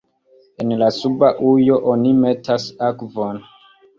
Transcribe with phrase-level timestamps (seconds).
[0.63, 3.41] En la suba ujo oni metas akvon.